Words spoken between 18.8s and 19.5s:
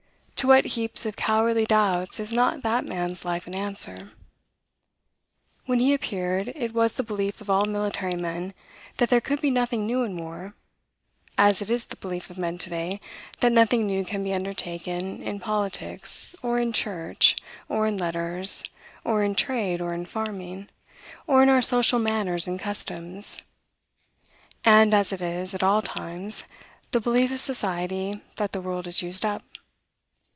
or in